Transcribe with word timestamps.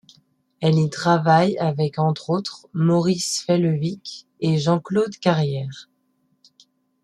Elle 0.61 0.79
y 0.79 0.89
travaille 0.89 1.59
avec 1.59 1.99
entre 1.99 2.31
autres 2.31 2.61
avec 2.63 2.73
Maurice 2.73 3.43
Failevic 3.43 4.27
et 4.39 4.57
Jean-Claude 4.57 5.15
Carrière. 5.17 5.91